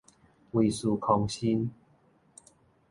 [0.53, 1.69] 威斯康辛